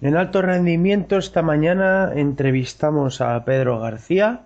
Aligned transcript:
En 0.00 0.16
alto 0.16 0.42
rendimiento 0.42 1.18
esta 1.18 1.42
mañana 1.42 2.12
entrevistamos 2.14 3.20
a 3.20 3.44
Pedro 3.44 3.80
García. 3.80 4.42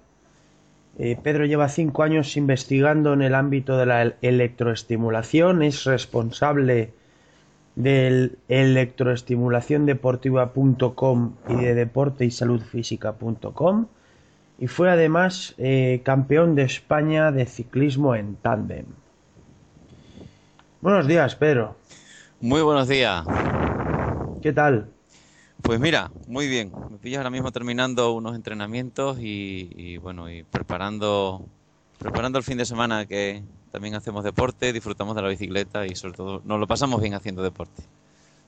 Eh, 0.99 1.19
Pedro 1.23 1.45
lleva 1.45 1.69
cinco 1.69 2.03
años 2.03 2.39
investigando 2.39 3.13
en 3.13 3.21
el 3.21 3.35
ámbito 3.35 3.77
de 3.77 3.85
la 3.87 4.15
electroestimulación, 4.23 5.63
es 5.63 5.85
responsable 5.85 6.95
del 7.77 8.39
electroestimulaciondeportiva.com 8.49 11.35
y 11.49 11.57
de 11.57 11.75
deporte 11.75 12.25
y 12.25 12.31
saludfísica.com 12.31 13.89
y 14.59 14.69
fue 14.69 14.91
además 14.91 15.55
eh, 15.59 16.01
campeón 16.05 16.55
de 16.55 16.63
España 16.63 17.31
de 17.33 17.45
ciclismo 17.47 18.15
en 18.15 18.37
tándem. 18.37 18.87
Buenos 20.81 21.07
días, 21.07 21.37
Pedro. 21.37 21.77
Muy 22.41 22.63
buenos 22.63 22.89
días. 22.89 23.25
¿Qué 24.43 24.53
tal? 24.53 24.89
Pues 25.63 25.79
mira, 25.79 26.11
muy 26.27 26.49
bien. 26.49 26.73
Me 26.91 26.99
pillas 26.99 27.19
ahora 27.19 27.31
mismo 27.31 27.53
terminando 27.53 28.13
unos 28.13 28.35
entrenamientos 28.35 29.19
y, 29.21 29.97
bueno, 29.99 30.29
y 30.29 30.43
preparando, 30.43 31.47
preparando 31.99 32.39
el 32.39 32.45
fin 32.45 32.59
de 32.59 32.65
semana 32.65 33.07
que 33.07 33.43
también 33.71 33.95
hacemos 33.95 34.25
deporte, 34.25 34.73
disfrutamos 34.73 35.15
de 35.15 35.23
la 35.23 35.29
bicicleta 35.29 35.87
y 35.87 35.95
sobre 35.95 36.15
todo 36.15 36.43
nos 36.45 36.59
lo 36.59 36.67
pasamos 36.67 37.01
bien 37.01 37.15
haciendo 37.15 37.43
deporte. 37.43 37.83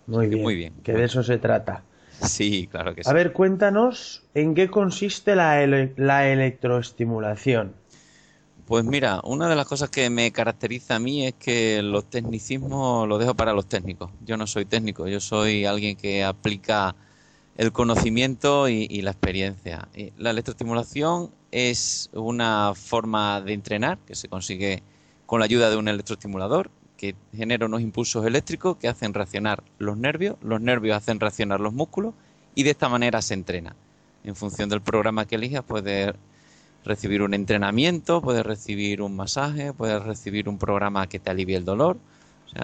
Muy 0.07 0.27
bien. 0.27 0.43
Muy 0.43 0.55
bien. 0.57 0.75
Que 0.83 0.93
de 0.93 1.05
eso 1.05 1.23
se 1.23 1.39
trata. 1.39 1.83
Sí, 2.21 2.69
claro 2.71 2.95
que 2.95 3.05
sí. 3.05 3.11
A 3.11 3.13
ver, 3.13 3.33
cuéntanos 3.33 4.25
en 4.35 4.55
qué 4.55 4.69
consiste 4.69 5.35
la, 5.37 5.67
la 5.97 6.29
electroestimulación. 6.29 7.75
Pues 8.67 8.83
mira, 8.83 9.21
una 9.25 9.47
de 9.49 9.57
las 9.57 9.67
cosas 9.67 9.91
que 9.91 10.09
me 10.09 10.33
caracteriza 10.33 10.95
a 10.97 10.99
mí 10.99 11.27
es 11.27 11.35
que 11.35 11.83
los 11.83 12.09
tecnicismos 12.09 13.07
los 13.07 13.19
dejo 13.19 13.35
para 13.35 13.53
los 13.53 13.67
técnicos. 13.67 14.11
Yo 14.25 14.39
no 14.39 14.47
soy 14.47 14.65
técnico, 14.65 15.07
yo 15.07 15.21
soy 15.21 15.67
alguien 15.67 15.97
que 15.97 16.25
aplica 16.25 16.97
el 17.59 17.73
conocimiento 17.73 18.69
y, 18.69 19.03
la 19.03 19.11
experiencia. 19.11 19.89
la 20.17 20.31
electroestimulación 20.31 21.31
es 21.53 22.09
una 22.15 22.73
forma 22.75 23.43
de 23.43 23.53
entrenar 23.53 23.99
que 23.99 24.15
se 24.15 24.29
consigue 24.29 24.83
con 25.27 25.41
la 25.41 25.45
ayuda 25.45 25.69
de 25.69 25.77
un 25.77 25.89
electroestimulador 25.89 26.71
que 26.97 27.15
genera 27.35 27.67
unos 27.67 27.83
impulsos 27.83 28.25
eléctricos 28.25 28.79
que 28.79 28.89
hacen 28.89 29.13
reaccionar 29.13 29.63
los 29.79 29.99
nervios, 29.99 30.37
los 30.43 30.61
nervios 30.63 30.97
hacen 30.97 31.21
reaccionar 31.21 31.61
los 31.61 31.75
músculos 31.75 32.15
y 32.55 32.63
de 32.63 32.71
esta 32.71 32.89
manera 32.89 33.21
se 33.21 33.35
entrena. 33.35 33.77
En 34.25 34.35
función 34.35 34.71
del 34.71 34.81
programa 34.81 35.27
que 35.27 35.35
elijas 35.35 35.63
puedes 35.65 36.15
recibir 36.85 37.23
un 37.23 37.35
entrenamiento, 37.35 38.21
puedes 38.21 38.45
recibir 38.45 39.03
un 39.03 39.17
masaje, 39.17 39.73
puedes 39.73 40.03
recibir 40.03 40.49
un 40.49 40.59
programa 40.59 41.07
que 41.07 41.19
te 41.19 41.31
alivie 41.31 41.57
el 41.57 41.65
dolor. 41.65 41.97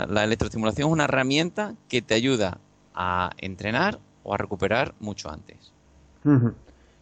la 0.08 0.24
electroestimulación 0.24 0.88
es 0.88 0.92
una 0.92 1.04
herramienta 1.04 1.74
que 1.88 2.02
te 2.02 2.14
ayuda 2.14 2.58
a 2.94 3.30
entrenar 3.38 3.98
o 4.22 4.34
a 4.34 4.36
recuperar 4.36 4.94
mucho 5.00 5.30
antes. 5.30 5.72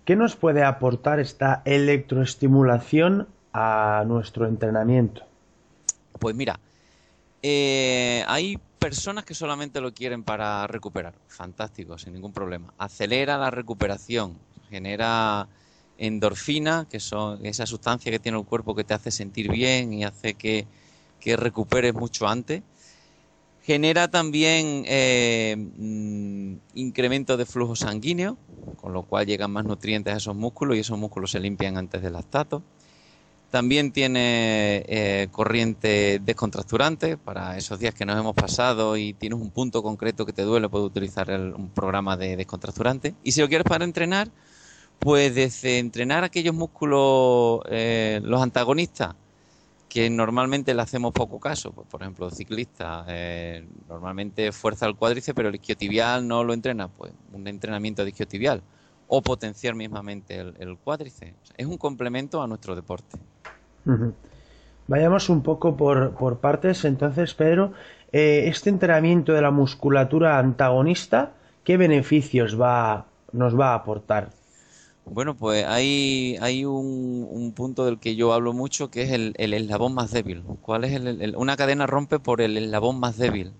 ¿Qué 0.04 0.16
nos 0.16 0.36
puede 0.36 0.62
aportar 0.64 1.20
esta 1.20 1.60
electroestimulación 1.64 3.26
a 3.52 4.04
nuestro 4.06 4.46
entrenamiento? 4.46 5.22
Pues 6.18 6.34
mira, 6.34 6.58
eh, 7.42 8.24
hay 8.26 8.58
personas 8.78 9.24
que 9.24 9.34
solamente 9.34 9.80
lo 9.80 9.92
quieren 9.92 10.22
para 10.22 10.66
recuperar. 10.66 11.14
Fantástico, 11.26 11.98
sin 11.98 12.14
ningún 12.14 12.32
problema. 12.32 12.72
Acelera 12.78 13.36
la 13.36 13.50
recuperación, 13.50 14.38
genera 14.70 15.48
endorfina, 15.98 16.86
que 16.90 17.00
son 17.00 17.44
esa 17.44 17.66
sustancia 17.66 18.10
que 18.10 18.20
tiene 18.20 18.38
el 18.38 18.44
cuerpo 18.44 18.74
que 18.74 18.84
te 18.84 18.94
hace 18.94 19.10
sentir 19.10 19.50
bien 19.50 19.92
y 19.92 20.04
hace 20.04 20.34
que, 20.34 20.66
que 21.20 21.36
recuperes 21.36 21.94
mucho 21.94 22.26
antes. 22.28 22.62
Genera 23.62 24.08
también 24.08 24.84
eh, 24.86 25.56
mm, 25.58 26.54
incremento 26.74 27.36
de 27.36 27.44
flujo 27.44 27.76
sanguíneo, 27.76 28.38
con 28.76 28.92
lo 28.92 29.02
cual 29.02 29.26
llegan 29.26 29.50
más 29.50 29.66
nutrientes 29.66 30.14
a 30.14 30.16
esos 30.16 30.36
músculos 30.36 30.76
y 30.76 30.80
esos 30.80 30.98
músculos 30.98 31.32
se 31.32 31.40
limpian 31.40 31.76
antes 31.76 32.00
del 32.00 32.14
lactato. 32.14 32.62
También 33.50 33.92
tiene 33.92 34.84
eh, 34.88 35.28
corriente 35.30 36.20
descontracturante 36.22 37.16
para 37.16 37.56
esos 37.56 37.78
días 37.78 37.94
que 37.94 38.04
nos 38.04 38.18
hemos 38.18 38.34
pasado 38.34 38.96
y 38.98 39.14
tienes 39.14 39.38
un 39.38 39.50
punto 39.50 39.82
concreto 39.82 40.26
que 40.26 40.34
te 40.34 40.42
duele, 40.42 40.68
puedes 40.68 40.86
utilizar 40.86 41.30
un 41.30 41.70
programa 41.70 42.16
de 42.16 42.36
descontracturante. 42.36 43.14
Y 43.22 43.32
si 43.32 43.40
lo 43.40 43.48
quieres 43.48 43.64
para 43.64 43.84
entrenar, 43.84 44.30
pues 44.98 45.34
desde 45.34 45.78
entrenar 45.78 46.24
aquellos 46.24 46.54
músculos, 46.54 47.60
eh, 47.70 48.20
los 48.22 48.42
antagonistas, 48.42 49.14
que 49.88 50.10
normalmente 50.10 50.74
le 50.74 50.82
hacemos 50.82 51.12
poco 51.12 51.40
caso. 51.40 51.72
Pues, 51.72 51.86
por 51.88 52.02
ejemplo, 52.02 52.30
ciclista 52.30 53.04
eh, 53.08 53.66
normalmente 53.88 54.52
fuerza 54.52 54.86
el 54.86 54.96
cuádriceps, 54.96 55.34
pero 55.34 55.48
el 55.48 55.54
isquiotibial 55.54 56.26
no 56.26 56.44
lo 56.44 56.52
entrena. 56.52 56.88
Pues 56.88 57.12
un 57.32 57.46
entrenamiento 57.46 58.02
de 58.02 58.10
isquiotibial 58.10 58.62
o 59.08 59.22
potenciar 59.22 59.74
mismamente 59.74 60.38
el, 60.38 60.76
cuádriceps. 60.84 61.52
es 61.56 61.66
un 61.66 61.78
complemento 61.78 62.42
a 62.42 62.46
nuestro 62.46 62.76
deporte. 62.76 63.18
Vayamos 64.86 65.30
un 65.30 65.42
poco 65.42 65.76
por, 65.76 66.38
partes. 66.40 66.84
Entonces, 66.84 67.34
Pedro, 67.34 67.72
eh, 68.12 68.44
este 68.46 68.68
entrenamiento 68.68 69.32
de 69.32 69.40
la 69.40 69.50
musculatura 69.50 70.38
antagonista, 70.38 71.32
¿qué 71.64 71.78
beneficios 71.78 72.60
va, 72.60 73.06
nos 73.32 73.58
va 73.58 73.70
a 73.70 73.74
aportar? 73.76 74.37
Bueno, 75.10 75.34
pues 75.36 75.64
hay, 75.64 76.36
hay 76.40 76.64
un, 76.64 77.52
punto 77.56 77.84
del 77.84 77.98
que 77.98 78.14
yo 78.14 78.32
hablo 78.32 78.52
mucho 78.52 78.90
que 78.90 79.02
es 79.02 79.10
el, 79.10 79.34
eslabón 79.36 79.94
más 79.94 80.10
débil. 80.12 80.42
¿Cuál 80.62 80.84
es 80.84 80.92
el, 80.92 81.34
una 81.36 81.56
cadena 81.56 81.86
rompe 81.86 82.18
por 82.18 82.40
el 82.40 82.56
eslabón 82.56 83.00
más 83.00 83.16
débil. 83.16 83.52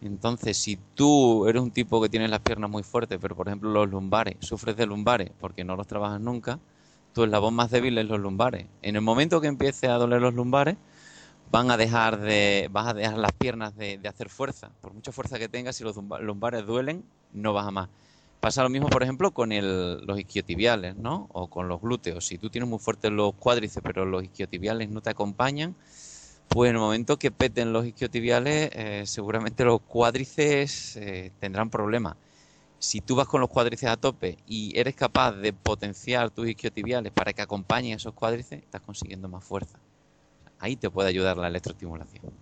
Entonces, 0.00 0.56
si 0.56 0.78
tú 0.94 1.46
eres 1.46 1.62
un 1.62 1.70
tipo 1.70 2.00
que 2.02 2.08
tiene 2.08 2.28
las 2.28 2.40
piernas 2.40 2.70
muy 2.70 2.82
fuertes, 2.82 3.18
pero 3.20 3.36
por 3.36 3.48
ejemplo 3.48 3.70
los 3.70 3.88
lumbares, 3.88 4.36
sufres 4.40 4.76
de 4.76 4.86
lumbares 4.86 5.30
porque 5.40 5.64
no 5.64 5.76
los 5.76 5.86
trabajas 5.86 6.20
nunca, 6.20 6.58
tu 7.12 7.24
eslabón 7.24 7.54
más 7.54 7.70
débil 7.70 7.98
es 7.98 8.06
los 8.06 8.18
lumbares. 8.20 8.66
En 8.82 8.96
el 8.96 9.02
momento 9.02 9.40
que 9.40 9.48
empiece 9.48 9.88
a 9.88 9.94
doler 9.94 10.20
los 10.20 10.34
lumbares, 10.34 10.76
van 11.50 11.70
a 11.70 11.76
dejar 11.76 12.20
de, 12.20 12.68
vas 12.72 12.88
a 12.88 12.94
dejar 12.94 13.18
las 13.18 13.32
piernas 13.32 13.76
de, 13.76 13.98
de 13.98 14.08
hacer 14.08 14.28
fuerza. 14.28 14.70
Por 14.80 14.94
mucha 14.94 15.12
fuerza 15.12 15.38
que 15.38 15.48
tengas, 15.48 15.76
si 15.76 15.84
los 15.84 15.96
lumbares 15.96 16.66
duelen, 16.66 17.04
no 17.32 17.52
vas 17.52 17.66
a 17.66 17.70
más. 17.70 17.88
Pasa 18.42 18.64
lo 18.64 18.70
mismo, 18.70 18.88
por 18.88 19.04
ejemplo, 19.04 19.30
con 19.30 19.50
los 20.04 20.18
isquiotibiales, 20.18 20.96
¿no? 20.96 21.28
O 21.32 21.46
con 21.46 21.68
los 21.68 21.80
glúteos. 21.80 22.26
Si 22.26 22.38
tú 22.38 22.50
tienes 22.50 22.68
muy 22.68 22.80
fuertes 22.80 23.12
los 23.12 23.34
cuádriceps, 23.34 23.84
pero 23.84 24.04
los 24.04 24.24
isquiotibiales 24.24 24.90
no 24.90 25.00
te 25.00 25.10
acompañan, 25.10 25.76
pues 26.48 26.70
en 26.70 26.74
el 26.74 26.80
momento 26.80 27.20
que 27.20 27.30
peten 27.30 27.72
los 27.72 27.86
isquiotibiales, 27.86 28.70
eh, 28.72 29.04
seguramente 29.06 29.64
los 29.64 29.80
cuádriceps 29.82 30.96
eh, 30.96 31.30
tendrán 31.38 31.70
problemas. 31.70 32.16
Si 32.80 33.00
tú 33.00 33.14
vas 33.14 33.28
con 33.28 33.40
los 33.40 33.48
cuádriceps 33.48 33.92
a 33.92 33.96
tope 33.96 34.38
y 34.44 34.76
eres 34.76 34.96
capaz 34.96 35.30
de 35.36 35.52
potenciar 35.52 36.32
tus 36.32 36.48
isquiotibiales 36.48 37.12
para 37.12 37.32
que 37.32 37.42
acompañen 37.42 37.94
esos 37.94 38.12
cuádriceps, 38.12 38.64
estás 38.64 38.80
consiguiendo 38.80 39.28
más 39.28 39.44
fuerza. 39.44 39.78
Ahí 40.58 40.74
te 40.74 40.90
puede 40.90 41.10
ayudar 41.10 41.36
la 41.36 41.46
electroestimulación. 41.46 42.32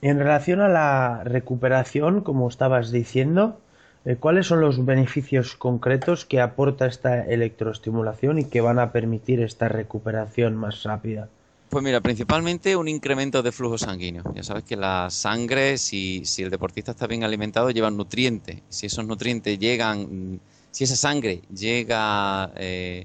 En 0.00 0.18
relación 0.18 0.60
a 0.60 0.68
la 0.68 1.22
recuperación, 1.24 2.20
como 2.20 2.48
estabas 2.48 2.92
diciendo, 2.92 3.60
eh, 4.04 4.16
¿cuáles 4.16 4.46
son 4.46 4.60
los 4.60 4.84
beneficios 4.84 5.56
concretos 5.56 6.24
que 6.24 6.40
aporta 6.40 6.86
esta 6.86 7.24
electroestimulación 7.24 8.38
y 8.38 8.44
que 8.44 8.60
van 8.60 8.78
a 8.78 8.92
permitir 8.92 9.40
esta 9.40 9.68
recuperación 9.68 10.54
más 10.56 10.84
rápida? 10.84 11.28
Pues 11.68 11.84
mira, 11.84 12.00
principalmente 12.00 12.76
un 12.76 12.88
incremento 12.88 13.42
de 13.42 13.52
flujo 13.52 13.76
sanguíneo. 13.76 14.22
Ya 14.34 14.42
sabes 14.42 14.64
que 14.64 14.76
la 14.76 15.10
sangre, 15.10 15.76
si, 15.76 16.22
el 16.38 16.48
deportista 16.48 16.92
está 16.92 17.06
bien 17.06 17.24
alimentado, 17.24 17.70
lleva 17.70 17.90
nutrientes. 17.90 18.62
Si 18.70 18.86
esos 18.86 19.04
nutrientes 19.04 19.58
llegan, 19.58 20.40
si 20.70 20.84
esa 20.84 20.96
sangre 20.96 21.42
llega 21.52 22.50
eh, 22.56 23.04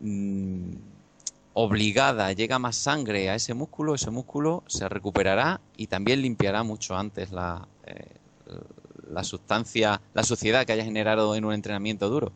mm, 0.00 0.72
obligada, 1.52 2.32
llega 2.32 2.58
más 2.58 2.76
sangre 2.76 3.30
a 3.30 3.34
ese 3.34 3.54
músculo, 3.54 3.94
ese 3.94 4.10
músculo 4.10 4.62
se 4.66 4.88
recuperará 4.88 5.60
y 5.76 5.88
también 5.88 6.22
limpiará 6.22 6.62
mucho 6.62 6.96
antes 6.96 7.32
la, 7.32 7.66
eh, 7.86 8.16
la 9.10 9.24
sustancia, 9.24 10.00
la 10.14 10.22
suciedad 10.22 10.64
que 10.64 10.72
haya 10.72 10.84
generado 10.84 11.34
en 11.34 11.44
un 11.44 11.52
entrenamiento 11.52 12.08
duro. 12.08 12.32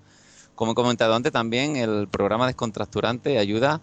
Como 0.54 0.72
he 0.72 0.74
comentado 0.74 1.14
antes, 1.14 1.32
también 1.32 1.76
el 1.76 2.08
programa 2.08 2.46
descontracturante 2.46 3.38
ayuda 3.38 3.80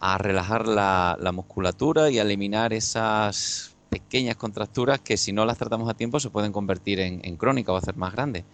a 0.00 0.18
relajar 0.18 0.68
la, 0.68 1.16
musculatura 1.32 2.10
y 2.10 2.18
a 2.18 2.22
eliminar 2.22 2.72
esas 2.72 3.74
pequeñas 3.88 4.36
contracturas 4.36 5.00
que 5.00 5.16
si 5.16 5.32
no 5.32 5.44
las 5.44 5.58
tratamos 5.58 5.88
a 5.88 5.94
tiempo 5.94 6.20
se 6.20 6.30
pueden 6.30 6.52
convertir 6.52 7.00
en, 7.00 7.36
crónicas 7.36 7.72
o 7.72 7.76
hacer 7.76 7.96
más 7.96 8.12
grandes. 8.12 8.44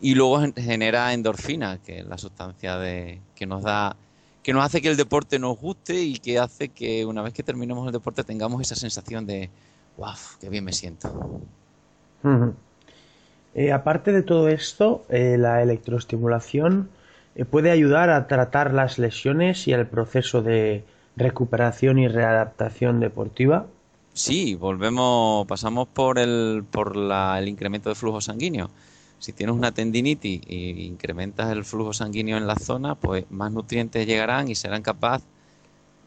Y 0.00 0.14
luego 0.14 0.40
genera 0.56 1.12
endorfina, 1.12 1.78
que 1.78 2.00
es 2.00 2.06
la 2.06 2.18
sustancia 2.18 2.78
de, 2.78 3.20
que 3.34 3.46
nos 3.46 3.62
da 3.62 3.96
que 4.48 4.54
nos 4.54 4.64
hace 4.64 4.80
que 4.80 4.88
el 4.88 4.96
deporte 4.96 5.38
nos 5.38 5.58
guste 5.58 6.00
y 6.00 6.14
que 6.14 6.38
hace 6.38 6.70
que 6.70 7.04
una 7.04 7.20
vez 7.20 7.34
que 7.34 7.42
terminemos 7.42 7.86
el 7.86 7.92
deporte 7.92 8.24
tengamos 8.24 8.62
esa 8.62 8.76
sensación 8.76 9.26
de 9.26 9.50
wow, 9.98 10.14
qué 10.40 10.48
bien 10.48 10.64
me 10.64 10.72
siento. 10.72 11.42
Eh, 13.54 13.72
aparte 13.72 14.10
de 14.10 14.22
todo 14.22 14.48
esto, 14.48 15.04
eh, 15.10 15.36
la 15.38 15.62
electroestimulación 15.62 16.88
eh, 17.34 17.44
puede 17.44 17.70
ayudar 17.70 18.08
a 18.08 18.26
tratar 18.26 18.72
las 18.72 18.98
lesiones 18.98 19.68
y 19.68 19.74
el 19.74 19.86
proceso 19.86 20.40
de 20.40 20.82
recuperación 21.14 21.98
y 21.98 22.08
readaptación 22.08 23.00
deportiva. 23.00 23.66
Sí, 24.14 24.54
volvemos, 24.54 25.46
pasamos 25.46 25.88
por 25.88 26.18
el, 26.18 26.64
por 26.70 26.96
el 26.96 27.48
incremento 27.48 27.90
de 27.90 27.94
flujo 27.94 28.22
sanguíneo. 28.22 28.70
Si 29.18 29.32
tienes 29.32 29.56
una 29.56 29.72
tendinitis 29.72 30.40
e 30.46 30.54
incrementas 30.82 31.50
el 31.50 31.64
flujo 31.64 31.92
sanguíneo 31.92 32.36
en 32.36 32.46
la 32.46 32.56
zona, 32.56 32.94
pues 32.94 33.24
más 33.30 33.52
nutrientes 33.52 34.06
llegarán 34.06 34.48
y 34.48 34.54
serán 34.54 34.82
capaces 34.82 35.26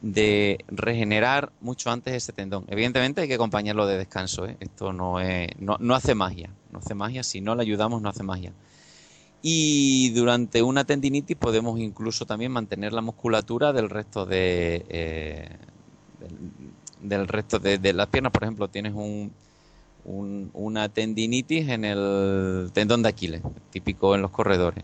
de 0.02 0.66
regenerar 0.68 1.52
mucho 1.62 1.92
antes 1.92 2.13
ese 2.13 2.34
tendón. 2.34 2.66
Evidentemente 2.68 3.22
hay 3.22 3.28
que 3.28 3.36
acompañarlo 3.36 3.86
de 3.86 3.98
descanso. 3.98 4.48
¿eh? 4.48 4.58
Esto 4.60 4.94
no, 4.94 5.19
es, 5.19 5.50
no, 5.60 5.78
no, 5.80 5.94
hace 5.94 6.16
magia. 6.16 6.50
No 6.72 6.80
hace 6.80 6.96
magia. 6.96 7.24
Si 7.24 7.40
no 7.42 7.56
le 7.56 7.62
ayudamos, 7.62 8.02
no 8.02 8.10
hace 8.10 8.24
magia. 8.24 8.52
Y 9.44 10.12
durante 10.12 10.62
una 10.62 10.86
tendinitis 10.86 11.38
podemos 11.38 11.80
incluso 11.80 12.25
también 12.25 12.52
mantener 12.52 12.94
la 12.94 13.02
musculatura 13.02 13.74
del 13.74 13.90
resto 13.90 14.25
de, 14.25 14.86
eh, 14.90 15.50
del, 17.02 17.28
resto 17.28 17.60
de, 17.60 17.94
las 17.94 18.08
piernas. 18.08 18.31
Por 18.31 18.44
ejemplo, 18.44 18.68
tienes 18.68 18.94
un, 18.94 19.31
una 20.06 20.89
tendinitis 20.89 21.69
en 21.69 21.86
el 21.86 22.71
tendón 22.74 23.03
de 23.03 23.09
Aquiles, 23.09 23.42
típico 23.69 24.15
en 24.15 24.21
los 24.21 24.31
corredores. 24.31 24.83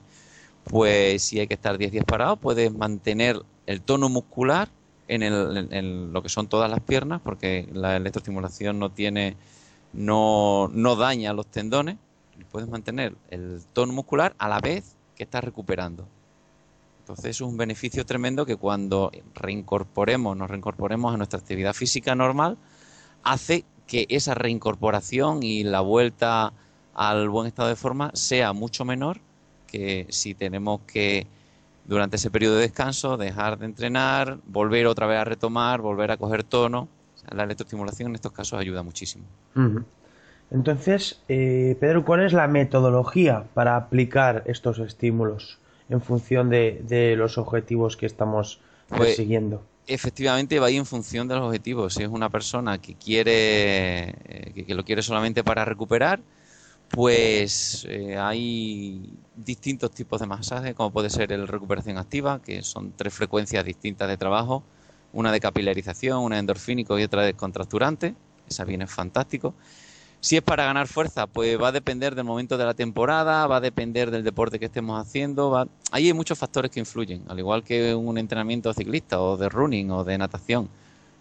Pues 0.63 1.23
si 1.23 1.39
hay 1.39 1.47
que 1.47 1.53
estar 1.53 1.77
10 1.77 1.91
días 1.91 2.05
parado, 2.05 2.37
puedes 2.37 2.73
mantener 2.73 3.41
el 3.65 3.81
tono 3.81 4.09
muscular 4.09 4.69
en, 5.07 6.13
lo 6.13 6.21
que 6.21 6.29
son 6.29 6.47
todas 6.47 6.69
las 6.69 6.81
piernas, 6.81 7.21
porque 7.23 7.67
la 7.73 7.95
electroestimulación 7.95 8.77
no 8.77 8.91
tiene, 8.91 9.37
no, 9.93 10.69
no 10.73 10.95
daña 10.95 11.33
los 11.33 11.47
tendones, 11.47 11.97
puedes 12.51 12.69
mantener 12.69 13.15
el 13.29 13.61
tono 13.73 13.93
muscular 13.93 14.35
a 14.37 14.49
la 14.49 14.59
vez 14.59 14.95
que 15.15 15.23
estás 15.23 15.43
recuperando. 15.43 16.07
Entonces 16.99 17.25
es 17.27 17.41
un 17.41 17.55
beneficio 17.55 18.05
tremendo 18.05 18.45
que 18.45 18.57
cuando 18.57 19.11
reincorporemos, 19.33 20.35
nos 20.35 20.49
reincorporemos 20.49 21.13
a 21.13 21.17
nuestra 21.17 21.39
actividad 21.39 21.73
física 21.73 22.15
normal, 22.15 22.57
hace 23.23 23.63
que 23.87 24.05
esa 24.09 24.35
reincorporación 24.35 25.41
y 25.41 25.63
la 25.63 25.81
vuelta 25.81 26.53
al 26.93 27.29
buen 27.29 27.47
estado 27.47 27.69
de 27.69 27.75
forma 27.75 28.11
sea 28.13 28.53
mucho 28.53 28.85
menor 28.85 29.19
que 29.67 30.07
si 30.09 30.33
tenemos 30.33 30.81
que 30.81 31.27
durante 31.85 32.17
ese 32.17 32.29
periodo 32.29 32.55
de 32.55 32.61
descanso, 32.61 33.17
dejar 33.17 33.57
de 33.57 33.65
entrenar, 33.65 34.39
volver 34.45 34.87
otra 34.87 35.07
vez 35.07 35.19
a 35.19 35.23
retomar, 35.23 35.81
volver 35.81 36.11
a 36.11 36.17
coger 36.17 36.43
tono. 36.43 36.89
la 37.31 37.43
electroestimulación 37.43 38.09
en 38.09 38.15
estos 38.15 38.31
casos 38.31 38.59
ayuda 38.59 38.83
muchísimo. 38.83 39.25
Entonces, 40.51 41.21
eh, 41.27 41.75
Pedro, 41.79 42.05
¿cuál 42.05 42.23
es 42.25 42.33
la 42.33 42.47
metodología 42.47 43.45
para 43.53 43.75
aplicar 43.75 44.43
estos 44.45 44.79
estímulos 44.79 45.59
en 45.89 46.01
función 46.01 46.49
de, 46.49 47.15
los 47.17 47.37
objetivos 47.37 47.97
que 47.97 48.05
estamos 48.05 48.59
pues, 48.87 49.01
persiguiendo? 49.01 49.61
Efectivamente 49.87 50.59
va 50.59 50.67
ahí 50.67 50.77
en 50.77 50.85
función 50.85 51.27
de 51.27 51.35
los 51.35 51.45
objetivos. 51.45 51.93
Si 51.93 52.03
es 52.03 52.09
una 52.09 52.29
persona 52.29 52.79
que 52.79 52.95
quiere, 52.95 54.09
eh, 54.09 54.65
que, 54.67 54.75
lo 54.75 54.83
quiere 54.83 55.01
solamente 55.01 55.43
para 55.43 55.65
recuperar, 55.65 56.21
pues 56.89 57.85
eh, 57.89 58.17
hay 58.17 59.17
distintos 59.35 59.91
tipos 59.91 60.19
de 60.19 60.27
masajes, 60.27 60.75
como 60.75 60.91
puede 60.91 61.09
ser 61.09 61.31
el 61.31 61.47
recuperación 61.47 61.97
activa, 61.97 62.41
que 62.41 62.63
son 62.63 62.93
tres 62.95 63.13
frecuencias 63.13 63.65
distintas 63.65 64.07
de 64.07 64.17
trabajo, 64.17 64.63
una 65.13 65.31
de 65.31 65.39
capilarización, 65.39 66.19
una 66.19 66.35
de 66.35 66.41
endorfínico 66.41 66.99
y 66.99 67.03
otra 67.03 67.23
de 67.23 67.33
contracturante, 67.33 68.15
esa 68.47 68.65
viene 68.65 68.87
fantástico. 68.87 69.53
Si 70.19 70.35
es 70.35 70.41
para 70.41 70.65
ganar 70.65 70.87
fuerza, 70.87 71.27
pues 71.27 71.61
va 71.61 71.69
a 71.69 71.71
depender 71.71 72.15
del 72.15 72.25
momento 72.25 72.57
de 72.57 72.65
la 72.65 72.73
temporada, 72.73 73.45
va 73.47 73.57
a 73.57 73.61
depender 73.61 74.11
del 74.11 74.23
deporte 74.23 74.59
que 74.59 74.65
estemos 74.65 74.99
haciendo. 74.99 75.51
Va... 75.51 75.67
Ahí 75.91 76.07
hay 76.07 76.13
muchos 76.13 76.37
factores 76.37 76.71
que 76.71 76.79
influyen, 76.79 77.23
al 77.27 77.39
igual 77.39 77.63
que 77.63 77.93
un 77.93 78.17
entrenamiento 78.17 78.73
ciclista 78.73 79.21
o 79.21 79.37
de 79.37 79.47
running 79.47 79.91
o 79.91 80.03
de 80.03 80.17
natación. 80.17 80.69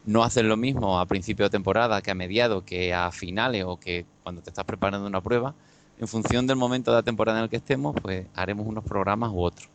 No 0.06 0.24
hacen 0.24 0.48
lo 0.48 0.56
mismo 0.56 0.98
a 0.98 1.06
principio 1.06 1.44
de 1.44 1.50
temporada 1.50 2.00
que 2.00 2.10
a 2.10 2.14
mediados, 2.14 2.62
que 2.62 2.94
a 2.94 3.10
finales 3.10 3.64
o 3.66 3.76
que 3.76 4.06
cuando 4.22 4.40
te 4.40 4.50
estás 4.50 4.64
preparando 4.64 5.06
una 5.06 5.20
prueba, 5.20 5.54
en 5.98 6.08
función 6.08 6.46
del 6.46 6.56
momento 6.56 6.90
de 6.90 6.98
la 6.98 7.02
temporada 7.02 7.38
en 7.38 7.44
el 7.44 7.50
que 7.50 7.56
estemos, 7.56 7.96
pues 8.00 8.26
haremos 8.34 8.66
unos 8.66 8.84
programas 8.84 9.30
u 9.32 9.40
otros. 9.40 9.68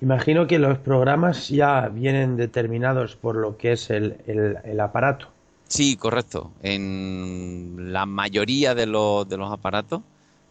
Imagino 0.00 0.46
que 0.46 0.58
los 0.58 0.78
programas 0.78 1.48
ya 1.48 1.88
vienen 1.88 2.36
determinados 2.36 3.16
por 3.16 3.36
lo 3.36 3.56
que 3.56 3.72
es 3.72 3.90
el, 3.90 4.80
aparato. 4.80 5.28
Sí, 5.68 5.96
correcto. 5.96 6.52
En 6.62 7.92
la 7.92 8.06
mayoría 8.06 8.74
de 8.74 8.86
los, 8.86 9.28
de 9.28 9.36
los 9.36 9.52
aparatos 9.52 10.02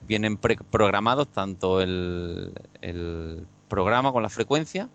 vienen 0.08 0.38
programados 0.38 1.28
tanto 1.28 1.81
el, 1.81 2.54
programa 3.68 4.14
con 4.14 4.24
la 4.24 4.30
frecuencia, 4.30 4.88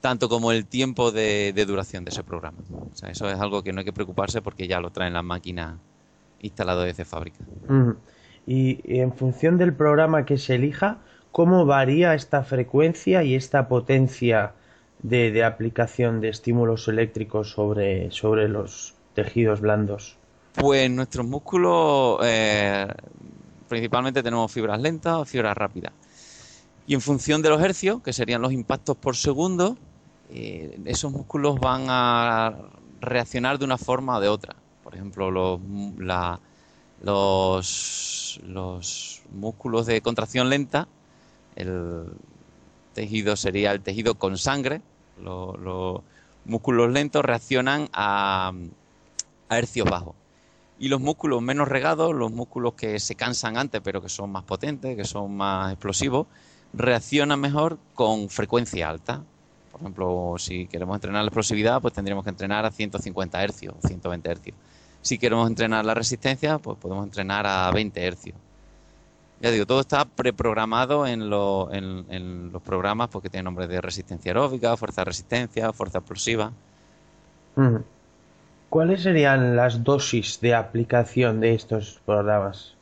tanto 0.00 0.28
como 0.28 0.50
el 0.50 0.66
tiempo 0.66 1.12
de, 1.12 1.52
duración 1.66 2.04
de 2.04 2.10
ese 2.10 2.24
programa. 2.24 2.58
O 2.70 2.94
sea, 2.96 3.10
eso 3.10 3.30
es 3.30 3.38
algo 3.38 3.62
que 3.62 3.72
no 3.72 3.80
hay 3.80 3.84
que 3.84 3.92
preocuparse 3.92 4.42
porque 4.42 4.66
ya 4.66 4.80
lo 4.80 4.90
traen 4.90 5.12
las 5.12 5.22
máquinas 5.22 5.76
instalado 6.40 6.82
desde 6.82 7.04
fábrica. 7.04 7.38
Y 8.46 8.80
en 9.00 9.12
función 9.12 9.58
del 9.58 9.74
programa 9.74 10.24
que 10.24 10.38
se 10.38 10.56
elija, 10.56 10.98
¿cómo 11.30 11.64
varía 11.64 12.14
esta 12.14 12.42
frecuencia 12.42 13.22
y 13.22 13.36
esta 13.36 13.68
potencia 13.68 14.54
de, 15.02 15.44
aplicación 15.44 16.20
de 16.20 16.30
estímulos 16.30 16.88
eléctricos 16.88 17.50
sobre, 17.50 18.10
sobre 18.10 18.48
los 18.48 18.96
tejidos 19.14 19.60
blandos? 19.60 20.16
Pues 20.54 20.90
nuestros 20.90 21.26
músculos 21.26 22.20
eh, 22.22 22.86
principalmente 23.68 24.22
tenemos 24.22 24.52
fibras 24.52 24.80
lentas 24.80 25.14
o 25.14 25.24
fibras 25.24 25.56
rápidas. 25.56 25.92
Y 26.86 26.94
en 26.94 27.00
función 27.00 27.42
de 27.42 27.48
los 27.48 27.62
hercios, 27.62 28.02
que 28.02 28.12
serían 28.12 28.42
los 28.42 28.52
impactos 28.52 28.96
por 28.96 29.16
segundo, 29.16 29.76
eh, 30.30 30.78
esos 30.84 31.12
músculos 31.12 31.58
van 31.60 31.86
a 31.88 32.54
reaccionar 33.00 33.58
de 33.58 33.64
una 33.64 33.78
forma 33.78 34.18
o 34.18 34.20
de 34.20 34.28
otra. 34.28 34.56
Por 34.82 34.94
ejemplo, 34.94 35.30
los, 35.30 35.60
los, 37.02 38.40
los 38.44 39.22
músculos 39.32 39.86
de 39.86 40.00
contracción 40.00 40.50
lenta, 40.50 40.88
el 41.56 42.06
tejido 42.94 43.36
sería 43.36 43.72
el 43.72 43.80
tejido 43.80 44.14
con 44.16 44.36
sangre, 44.36 44.82
los, 45.22 46.02
músculos 46.44 46.90
lentos 46.90 47.24
reaccionan 47.24 47.88
a, 47.92 48.52
a 49.52 49.58
hercios 49.58 49.88
bajos. 49.88 50.14
Y 50.78 50.88
los 50.88 51.00
músculos 51.00 51.42
menos 51.42 51.68
regados, 51.68 52.14
los 52.14 52.32
músculos 52.32 52.74
que 52.74 52.98
se 52.98 53.14
cansan 53.14 53.56
antes 53.56 53.80
pero 53.82 54.02
que 54.02 54.08
son 54.08 54.30
más 54.30 54.44
potentes, 54.44 54.96
que 54.96 55.04
son 55.04 55.36
más 55.36 55.72
explosivos, 55.72 56.26
reaccionan 56.72 57.40
mejor 57.40 57.78
con 57.94 58.28
frecuencia 58.28 58.88
alta. 58.88 59.22
Por 59.70 59.80
ejemplo, 59.80 60.34
si 60.38 60.66
queremos 60.66 60.96
entrenar 60.96 61.22
la 61.22 61.28
explosividad, 61.28 61.80
pues 61.80 61.94
tendríamos 61.94 62.24
que 62.24 62.30
entrenar 62.30 62.64
a 62.64 62.70
150 62.70 63.42
hercios, 63.42 63.74
120 63.86 64.30
hercios. 64.30 64.56
Si 65.02 65.18
queremos 65.18 65.48
entrenar 65.48 65.84
la 65.84 65.94
resistencia, 65.94 66.58
pues 66.58 66.78
podemos 66.78 67.04
entrenar 67.04 67.46
a 67.46 67.70
20 67.72 68.04
hercios. 68.04 68.36
Ya 69.40 69.50
digo, 69.50 69.66
todo 69.66 69.80
está 69.80 70.04
preprogramado 70.04 71.04
en, 71.04 71.22
en, 71.22 72.52
los 72.52 72.62
programas 72.62 73.08
porque 73.08 73.28
tiene 73.28 73.42
nombre 73.42 73.66
de 73.66 73.80
resistencia 73.80 74.30
aeróbica, 74.30 74.76
fuerza 74.76 75.02
resistencia, 75.02 75.72
fuerza 75.72 75.98
explosiva. 75.98 76.52
¿Cuáles 78.72 79.02
serían 79.02 79.54
las 79.54 79.84
dosis 79.84 80.40
de 80.40 80.54
aplicación 80.54 81.40
de 81.40 81.52
estos 81.52 82.00
programas? 82.06 82.74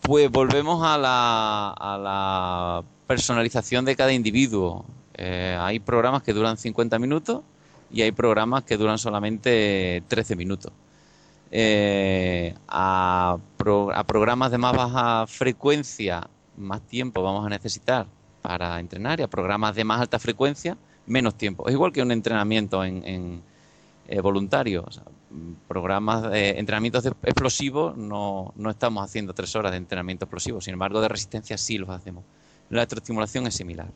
Pues 0.00 0.30
volvemos 0.30 0.82
a 0.82 0.96
la, 0.96 1.74
a 1.78 1.98
la 1.98 2.82
personalización 3.06 3.84
de 3.84 3.96
cada 3.96 4.14
individuo. 4.14 4.86
Eh, 5.12 5.58
hay 5.60 5.78
programas 5.78 6.22
que 6.22 6.32
duran 6.32 6.56
50 6.56 6.98
minutos 6.98 7.42
y 7.90 8.00
hay 8.00 8.12
programas 8.12 8.64
que 8.64 8.78
duran 8.78 8.96
solamente 8.96 10.02
13 10.08 10.36
minutos. 10.36 10.72
Eh, 11.50 12.54
a, 12.66 13.36
programas 14.06 14.50
de 14.50 14.56
más 14.56 14.74
baja 14.74 15.26
frecuencia, 15.26 16.30
más 16.56 16.80
tiempo 16.80 17.22
vamos 17.22 17.44
a 17.44 17.50
necesitar 17.50 18.06
para 18.40 18.80
entrenar 18.80 19.20
y 19.20 19.24
a 19.24 19.28
programas 19.28 19.74
de 19.74 19.84
más 19.84 20.00
alta 20.00 20.18
frecuencia, 20.18 20.78
menos 21.04 21.34
tiempo. 21.34 21.68
Es 21.68 21.74
igual 21.74 21.92
que 21.92 22.00
un 22.00 22.10
entrenamiento 22.10 22.82
en, 22.82 23.42
eh, 24.10 24.20
voluntario. 24.20 24.84
programas 25.68 26.30
de 26.30 26.58
entrenamientos 26.58 27.06
explosivos 27.06 27.96
no, 27.96 28.52
no 28.56 28.70
estamos 28.70 29.04
haciendo 29.04 29.32
tres 29.32 29.54
horas 29.54 29.70
de 29.70 29.78
entrenamiento 29.78 30.24
explosivo, 30.24 30.60
sin 30.60 30.72
embargo 30.72 31.00
de 31.00 31.08
resistencia 31.08 31.56
sí 31.56 31.78
los 31.78 31.88
hacemos. 31.90 32.24
La 32.70 32.80
electroestimulación 32.80 33.46
es 33.46 33.54
similar. 33.54 33.88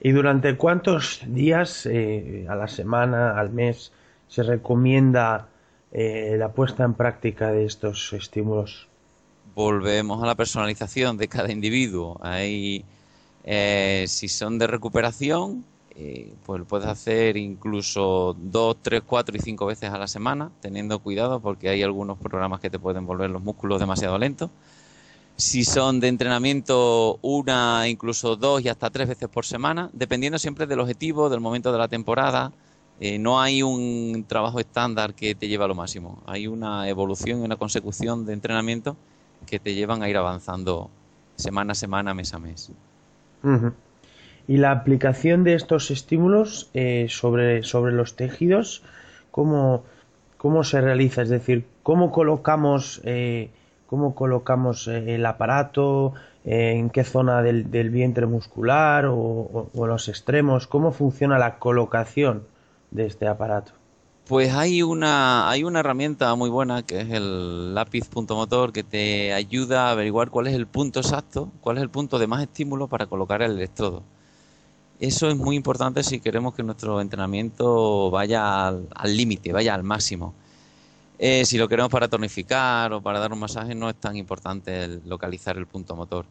¿Y 0.00 0.10
durante 0.10 0.56
cuántos 0.56 1.20
días 1.26 1.86
eh, 1.86 2.46
a 2.48 2.56
la 2.56 2.66
semana, 2.66 3.38
al 3.38 3.50
mes, 3.50 3.92
se 4.28 4.42
recomienda 4.42 5.48
eh, 5.92 6.36
la 6.38 6.48
puesta 6.48 6.84
en 6.84 6.94
práctica 6.94 7.52
de 7.52 7.64
estos 7.64 8.12
estímulos? 8.12 8.88
Volvemos 9.54 10.22
a 10.22 10.26
la 10.26 10.34
personalización 10.34 11.18
de 11.18 11.28
cada 11.28 11.52
individuo. 11.52 12.18
Hay, 12.20 12.84
eh, 13.44 14.04
si 14.08 14.28
son 14.28 14.58
de 14.58 14.66
recuperación, 14.66 15.64
eh, 16.04 16.34
pues 16.44 16.58
lo 16.58 16.66
puedes 16.66 16.88
hacer 16.88 17.36
incluso 17.36 18.34
dos, 18.36 18.76
tres, 18.82 19.02
cuatro 19.06 19.36
y 19.36 19.40
cinco 19.40 19.66
veces 19.66 19.90
a 19.90 19.98
la 19.98 20.08
semana, 20.08 20.50
teniendo 20.60 20.98
cuidado 20.98 21.38
porque 21.38 21.68
hay 21.68 21.82
algunos 21.84 22.18
programas 22.18 22.60
que 22.60 22.70
te 22.70 22.78
pueden 22.80 23.06
volver 23.06 23.30
los 23.30 23.42
músculos 23.42 23.78
demasiado 23.78 24.18
lentos. 24.18 24.50
Si 25.36 25.64
son 25.64 26.00
de 26.00 26.08
entrenamiento, 26.08 27.20
una, 27.22 27.88
incluso 27.88 28.34
dos 28.34 28.64
y 28.64 28.68
hasta 28.68 28.90
tres 28.90 29.08
veces 29.08 29.28
por 29.28 29.44
semana, 29.44 29.90
dependiendo 29.92 30.40
siempre 30.40 30.66
del 30.66 30.80
objetivo, 30.80 31.30
del 31.30 31.40
momento 31.40 31.70
de 31.70 31.78
la 31.78 31.86
temporada. 31.86 32.52
Eh, 33.00 33.18
no 33.18 33.40
hay 33.40 33.62
un 33.62 34.24
trabajo 34.28 34.58
estándar 34.58 35.14
que 35.14 35.34
te 35.36 35.46
lleve 35.46 35.64
a 35.64 35.68
lo 35.68 35.74
máximo. 35.74 36.20
Hay 36.26 36.48
una 36.48 36.88
evolución 36.88 37.40
y 37.40 37.44
una 37.44 37.56
consecución 37.56 38.26
de 38.26 38.32
entrenamiento 38.32 38.96
que 39.46 39.60
te 39.60 39.74
llevan 39.74 40.02
a 40.02 40.08
ir 40.08 40.16
avanzando 40.16 40.90
semana 41.36 41.72
a 41.72 41.74
semana, 41.76 42.12
mes 42.12 42.34
a 42.34 42.38
mes. 42.40 42.72
Y 44.48 44.56
la 44.56 44.72
aplicación 44.72 45.44
de 45.44 45.54
estos 45.54 45.90
estímulos 45.90 46.70
eh, 46.74 47.06
sobre, 47.08 47.62
sobre 47.62 47.92
los 47.92 48.16
tejidos, 48.16 48.82
¿cómo, 49.30 49.84
¿cómo, 50.36 50.64
se 50.64 50.80
realiza? 50.80 51.22
Es 51.22 51.28
decir, 51.28 51.64
¿cómo 51.82 52.10
colocamos, 52.10 53.00
eh, 53.04 53.50
cómo 53.86 54.14
colocamos 54.14 54.88
eh, 54.88 55.14
el 55.14 55.26
aparato? 55.26 56.14
¿En 56.44 56.90
qué 56.90 57.04
zona 57.04 57.40
del, 57.40 57.64
vientre 57.90 58.26
muscular 58.26 59.06
o, 59.06 59.70
o, 59.72 59.86
los 59.86 60.08
extremos? 60.08 60.66
¿Cómo 60.66 60.90
funciona 60.90 61.38
la 61.38 61.60
colocación 61.60 62.42
de 62.90 63.06
este 63.06 63.28
aparato? 63.28 63.74
Pues 64.26 64.52
hay 64.54 64.82
una, 64.82 65.50
hay 65.50 65.62
una 65.62 65.80
herramienta 65.80 66.34
muy 66.36 66.48
buena 66.48 66.84
que 66.84 67.00
es 67.00 67.10
el 67.10 67.74
lápiz 67.74 68.08
punto 68.08 68.34
motor 68.34 68.72
que 68.72 68.82
te 68.82 69.32
ayuda 69.32 69.88
a 69.88 69.90
averiguar 69.92 70.30
cuál 70.30 70.46
es 70.46 70.54
el 70.54 70.66
punto 70.66 71.00
exacto, 71.00 71.50
cuál 71.60 71.76
es 71.76 71.82
el 71.82 71.90
punto 71.90 72.18
de 72.18 72.26
más 72.26 72.42
estímulo 72.42 72.88
para 72.88 73.06
colocar 73.06 73.42
el 73.42 73.52
electrodo. 73.52 74.02
Eso 75.02 75.28
es 75.28 75.36
muy 75.36 75.56
importante 75.56 76.04
si 76.04 76.20
queremos 76.20 76.54
que 76.54 76.62
nuestro 76.62 77.00
entrenamiento 77.00 78.08
vaya 78.12 78.68
al 78.68 79.16
límite, 79.16 79.52
vaya 79.52 79.74
al 79.74 79.82
máximo. 79.82 80.32
Eh, 81.18 81.44
si 81.44 81.58
lo 81.58 81.66
queremos 81.66 81.90
para 81.90 82.06
tonificar 82.06 82.92
o 82.92 83.02
para 83.02 83.18
dar 83.18 83.32
un 83.32 83.40
masaje, 83.40 83.74
no 83.74 83.90
es 83.90 83.96
tan 83.96 84.14
importante 84.14 85.00
localizar 85.04 85.56
el 85.56 85.66
punto 85.66 85.96
motor. 85.96 86.24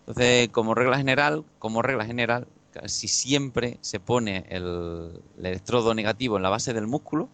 Entonces, 0.00 0.50
como 0.50 0.74
regla 0.74 0.98
general, 0.98 1.42
como 1.58 1.80
regla 1.80 2.04
general, 2.04 2.46
casi 2.70 3.08
siempre 3.08 3.78
se 3.80 3.98
pone 3.98 4.44
el, 4.50 5.22
electrodo 5.38 5.94
negativo 5.94 6.36
en 6.36 6.42
la 6.42 6.50
base 6.50 6.74
del 6.74 6.86
músculo 6.86 7.30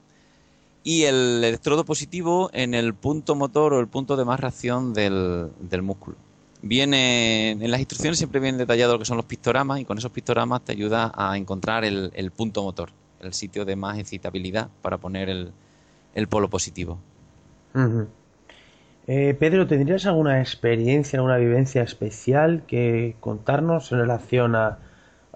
y 0.84 1.06
el 1.06 1.42
electrodo 1.42 1.84
positivo 1.84 2.50
en 2.52 2.72
el 2.72 2.94
punto 2.94 3.34
motor 3.34 3.74
o 3.74 3.80
el 3.80 3.88
punto 3.88 4.16
de 4.16 4.24
más 4.26 4.38
reacción 4.38 4.94
del 4.94 5.50
músculo 5.82 6.16
viene 6.64 7.50
en 7.52 7.70
las 7.70 7.80
instrucciones 7.80 8.18
siempre 8.18 8.40
viene 8.40 8.58
detallado 8.58 8.94
lo 8.94 8.98
que 8.98 9.04
son 9.04 9.16
los 9.16 9.26
pictogramas 9.26 9.80
y 9.80 9.84
con 9.84 9.98
esos 9.98 10.10
pictogramas 10.10 10.64
te 10.64 10.72
ayuda 10.72 11.12
a 11.14 11.36
encontrar 11.36 11.84
el, 11.84 12.32
punto 12.34 12.62
motor, 12.62 12.90
el 13.20 13.34
sitio 13.34 13.64
de 13.64 13.76
más 13.76 13.98
excitabilidad 13.98 14.68
para 14.82 14.98
poner 14.98 15.28
el, 15.28 16.28
polo 16.28 16.48
positivo. 16.48 16.98
Eh, 19.06 19.36
Pedro, 19.38 19.66
¿tendrías 19.66 20.06
alguna 20.06 20.40
experiencia, 20.40 21.18
alguna 21.18 21.36
vivencia 21.36 21.82
especial 21.82 22.62
que 22.66 23.16
contarnos 23.20 23.92
en 23.92 23.98
relación 23.98 24.54
a, 24.56 24.78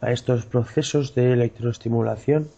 estos 0.00 0.46
procesos 0.46 1.16
de 1.16 1.32
electroestimulación? 1.32 2.48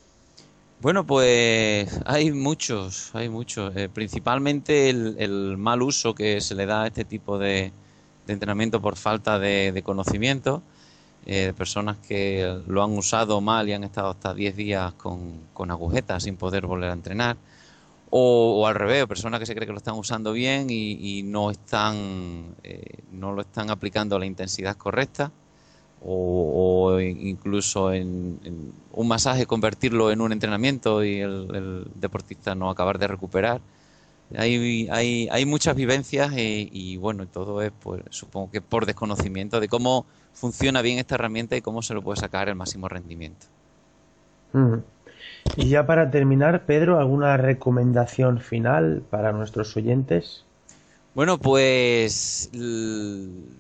Bueno, 0.82 1.06
pues 1.06 2.00
hay 2.04 2.32
muchos, 2.32 3.14
hay 3.14 3.30
muchos. 3.30 3.74
Eh, 3.76 3.88
principalmente 3.88 4.90
el, 4.90 5.56
mal 5.56 5.80
uso 5.80 6.14
que 6.14 6.42
se 6.42 6.54
le 6.54 6.66
da 6.66 6.82
a 6.82 6.86
este 6.88 7.06
tipo 7.06 7.38
de, 7.38 7.72
de 8.30 8.34
entrenamiento 8.34 8.80
por 8.80 8.96
falta 8.96 9.40
de, 9.40 9.82
conocimiento, 9.84 10.62
eh, 11.26 11.52
personas 11.56 11.98
que 11.98 12.62
lo 12.68 12.82
han 12.82 12.96
usado 12.96 13.40
mal 13.40 13.68
y 13.68 13.72
han 13.72 13.82
estado 13.82 14.10
hasta 14.10 14.34
10 14.34 14.56
días 14.56 14.92
con, 14.94 15.50
agujetas 15.68 16.22
sin 16.22 16.36
poder 16.36 16.64
volver 16.66 16.90
a 16.90 16.92
entrenar, 16.92 17.36
o, 18.08 18.66
al 18.66 18.74
revés, 18.76 19.06
personas 19.06 19.40
que 19.40 19.46
se 19.46 19.54
creen 19.54 19.66
que 19.66 19.72
lo 19.72 19.78
están 19.78 19.96
usando 19.96 20.32
bien 20.32 20.68
y, 20.70 21.22
no, 21.24 21.50
están, 21.50 22.54
eh, 22.62 23.02
no 23.12 23.32
lo 23.32 23.42
están 23.42 23.70
aplicando 23.70 24.14
a 24.14 24.20
la 24.20 24.26
intensidad 24.26 24.76
correcta, 24.76 25.32
o, 26.02 26.98
incluso 27.00 27.92
en, 27.92 28.72
un 28.92 29.08
masaje 29.08 29.46
convertirlo 29.46 30.12
en 30.12 30.20
un 30.20 30.32
entrenamiento 30.32 31.04
y 31.04 31.18
el 31.18 31.88
deportista 31.96 32.54
no 32.54 32.70
acabar 32.70 32.98
de 32.98 33.08
recuperar. 33.08 33.60
Hay, 34.36 34.88
hay, 34.90 35.28
hay 35.30 35.46
muchas 35.46 35.74
vivencias 35.74 36.32
eh, 36.36 36.68
y, 36.70 36.96
bueno, 36.96 37.26
todo 37.26 37.62
es, 37.62 37.72
pues, 37.80 38.02
supongo 38.10 38.50
que 38.50 38.60
por 38.60 38.86
desconocimiento 38.86 39.60
de 39.60 39.68
cómo 39.68 40.06
funciona 40.32 40.82
bien 40.82 40.98
esta 40.98 41.16
herramienta 41.16 41.56
y 41.56 41.60
cómo 41.60 41.82
se 41.82 41.94
lo 41.94 42.02
puede 42.02 42.20
sacar 42.20 42.48
el 42.48 42.54
máximo 42.54 42.88
rendimiento. 42.88 43.46
Y 45.56 45.68
ya 45.68 45.86
para 45.86 46.10
terminar, 46.10 46.64
Pedro, 46.66 46.98
¿alguna 46.98 47.36
recomendación 47.36 48.40
final 48.40 49.02
para 49.10 49.32
nuestros 49.32 49.76
oyentes? 49.76 50.44
Bueno, 51.14 51.38
pues 51.38 52.50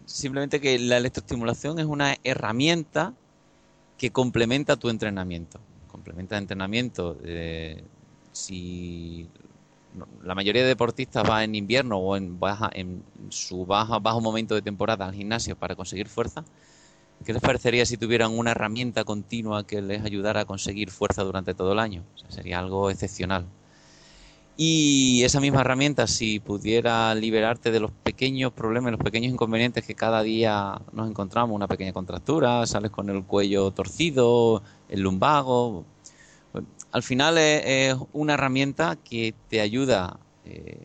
simplemente 0.06 0.60
que 0.60 0.78
la 0.78 0.98
electroestimulación 0.98 1.80
es 1.80 1.86
una 1.86 2.16
herramienta 2.22 3.12
que 3.98 4.10
complementa 4.10 4.76
tu 4.76 4.88
entrenamiento. 4.88 5.58
Complementa 5.88 6.36
el 6.36 6.44
entrenamiento. 6.44 7.18
Eh, 7.24 7.82
si 8.32 9.28
la 10.22 10.34
mayoría 10.34 10.62
de 10.62 10.68
deportistas 10.68 11.28
va 11.28 11.44
en 11.44 11.54
invierno 11.54 11.98
o 11.98 12.16
en 12.16 12.38
baja 12.38 12.70
en 12.72 13.02
su 13.30 13.66
baja 13.66 13.98
bajo 13.98 14.20
momento 14.20 14.54
de 14.54 14.62
temporada 14.62 15.06
al 15.06 15.14
gimnasio 15.14 15.56
para 15.56 15.74
conseguir 15.74 16.08
fuerza. 16.08 16.44
¿Qué 17.24 17.32
les 17.34 17.42
parecería 17.42 17.84
si 17.84 17.98
tuvieran 17.98 18.36
una 18.36 18.52
herramienta 18.52 19.04
continua 19.04 19.66
que 19.66 19.82
les 19.82 20.02
ayudara 20.04 20.40
a 20.40 20.44
conseguir 20.46 20.90
fuerza 20.90 21.22
durante 21.22 21.54
todo 21.54 21.72
el 21.72 21.78
año? 21.78 22.02
sería 22.28 22.58
algo 22.58 22.90
excepcional. 22.90 23.46
Y 24.56 25.22
esa 25.24 25.40
misma 25.40 25.62
herramienta, 25.62 26.06
si 26.06 26.38
pudiera 26.38 27.14
liberarte 27.14 27.70
de 27.70 27.80
los 27.80 27.90
pequeños 27.90 28.52
problemas, 28.52 28.92
los 28.92 29.00
pequeños 29.00 29.32
inconvenientes 29.32 29.86
que 29.86 29.94
cada 29.94 30.22
día 30.22 30.80
nos 30.92 31.08
encontramos, 31.08 31.54
una 31.54 31.66
pequeña 31.66 31.94
contractura, 31.94 32.66
sales 32.66 32.90
con 32.90 33.08
el 33.08 33.24
cuello 33.24 33.70
torcido, 33.70 34.62
el 34.90 35.00
lumbago, 35.00 35.86
al 36.92 37.02
final 37.02 37.38
es, 37.38 37.96
una 38.12 38.34
herramienta 38.34 38.96
que 38.96 39.34
te 39.48 39.60
ayuda 39.60 40.18
eh, 40.44 40.78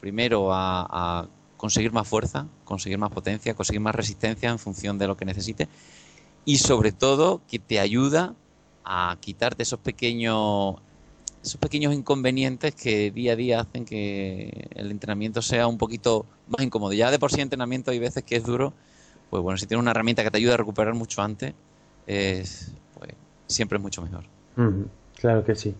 primero 0.00 0.48
a, 0.52 1.28
conseguir 1.56 1.90
más 1.90 2.06
fuerza, 2.06 2.46
conseguir 2.64 2.98
más 2.98 3.10
potencia, 3.10 3.54
conseguir 3.54 3.80
más 3.80 3.94
resistencia 3.94 4.50
en 4.50 4.58
función 4.58 4.98
de 4.98 5.06
lo 5.06 5.16
que 5.16 5.24
necesites 5.24 5.68
y 6.44 6.58
sobre 6.58 6.92
todo 6.92 7.40
que 7.48 7.58
te 7.58 7.80
ayuda 7.80 8.34
a 8.84 9.16
quitarte 9.20 9.62
esos 9.62 9.80
pequeños 9.80 10.76
esos 11.42 11.58
pequeños 11.58 11.94
inconvenientes 11.94 12.74
que 12.74 13.10
día 13.10 13.32
a 13.32 13.36
día 13.36 13.60
hacen 13.60 13.86
que 13.86 14.68
el 14.74 14.90
entrenamiento 14.90 15.40
sea 15.40 15.66
un 15.66 15.78
poquito 15.78 16.26
más 16.48 16.64
incómodo. 16.64 16.92
Ya 16.92 17.10
de 17.10 17.18
por 17.18 17.30
sí 17.30 17.36
el 17.36 17.42
entrenamiento 17.42 17.90
hay 17.90 18.00
veces 18.00 18.22
que 18.24 18.36
es 18.36 18.44
duro, 18.44 18.74
pues 19.30 19.42
bueno, 19.42 19.56
si 19.56 19.66
tienes 19.66 19.80
una 19.80 19.92
herramienta 19.92 20.24
que 20.24 20.30
te 20.30 20.38
ayuda 20.38 20.54
a 20.54 20.56
recuperar 20.56 20.94
mucho 20.94 21.22
antes, 21.22 21.54
es, 22.06 22.72
pues 22.94 23.12
siempre 23.46 23.78
es 23.78 23.82
mucho 23.82 24.02
mejor. 24.02 24.24
Claro 25.20 25.44
que 25.44 25.54
sí. 25.54 25.74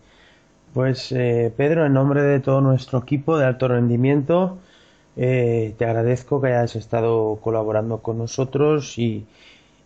Pues 0.73 1.13
eh, 1.13 1.53
Pedro, 1.57 1.87
en 1.87 1.95
nombre 1.95 2.23
de 2.23 2.41
todo 2.41 2.61
nuestro 2.61 2.99
equipo 2.99 3.39
de 3.39 3.47
alto 3.47 3.69
rendimiento, 3.69 4.59
eh, 5.17 5.75
te 5.79 5.85
agradezco 5.85 6.41
que 6.41 6.49
hayas 6.49 6.77
estado 6.77 7.39
colaborando 7.43 7.99
con 8.03 8.19
nosotros 8.19 8.99
y, 8.99 9.27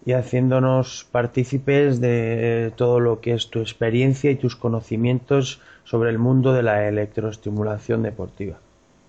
y, 0.05 0.13
haciéndonos 0.13 1.07
partícipes 1.13 2.01
de 2.01 2.73
todo 2.77 2.99
lo 2.99 3.21
que 3.21 3.35
es 3.35 3.51
tu 3.51 3.61
experiencia 3.61 4.31
y 4.31 4.37
tus 4.37 4.57
conocimientos 4.57 5.61
sobre 5.85 6.11
el 6.11 6.19
mundo 6.19 6.53
de 6.53 6.65
la 6.65 6.89
electroestimulación 6.89 8.03
deportiva. 8.03 8.59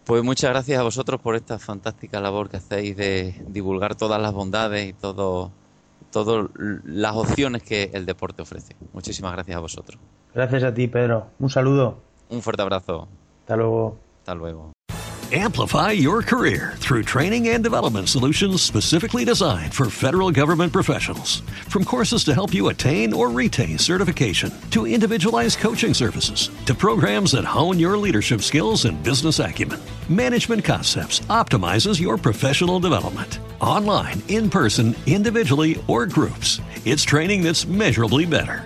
Pues 0.06 0.24
muchas 0.24 0.52
gracias 0.52 0.80
a 0.80 0.84
vosotros 0.84 1.22
por 1.22 1.36
esta 1.36 1.58
fantástica 1.58 2.20
labor 2.20 2.50
que 2.50 2.58
hacéis 2.58 2.96
de 2.98 3.36
divulgar 3.48 3.96
todas 3.96 4.22
las 4.22 4.34
bondades 4.34 4.90
y 4.90 4.94
todo 4.94 5.52
todas 6.12 6.50
las 6.84 7.16
opciones 7.16 7.64
que 7.64 7.90
el 7.94 8.06
deporte 8.06 8.42
ofrece. 8.42 8.76
Muchísimas 8.94 9.32
gracias 9.32 9.58
a 9.58 9.62
vosotros. 9.62 10.00
Gracias 10.34 10.64
a 10.64 10.74
ti, 10.74 10.88
Pedro. 10.88 11.28
Un 11.40 11.50
saludo. 11.50 11.98
Un 12.30 12.42
fuerte 12.42 12.62
abrazo. 12.62 13.08
Hasta 13.42 13.58
luego. 13.58 13.98
Hasta 14.20 14.36
luego. 14.36 14.72
Amplify 15.34 15.92
your 15.92 16.22
career 16.24 16.74
through 16.76 17.04
training 17.04 17.48
and 17.50 17.64
development 17.64 18.10
solutions 18.10 18.62
specifically 18.62 19.24
designed 19.24 19.74
for 19.74 19.90
federal 19.90 20.30
government 20.30 20.74
professionals. 20.74 21.40
From 21.70 21.86
courses 21.86 22.26
to 22.26 22.34
help 22.34 22.54
you 22.54 22.68
attain 22.68 23.14
or 23.14 23.30
retain 23.30 23.78
certification, 23.78 24.52
to 24.72 24.86
individualized 24.86 25.60
coaching 25.60 25.94
services, 25.94 26.50
to 26.66 26.76
programs 26.76 27.32
that 27.32 27.46
hone 27.46 27.80
your 27.80 27.98
leadership 27.98 28.42
skills 28.42 28.84
and 28.84 29.02
business 29.04 29.40
acumen, 29.40 29.80
Management 30.10 30.66
Concepts 30.66 31.22
optimizes 31.30 31.98
your 31.98 32.18
professional 32.18 32.82
development. 32.82 33.40
Online, 33.62 34.22
in 34.28 34.50
person, 34.50 34.94
individually, 35.06 35.82
or 35.88 36.06
groups, 36.08 36.60
it's 36.84 37.04
training 37.04 37.42
that's 37.42 37.66
measurably 37.66 38.26
better. 38.26 38.66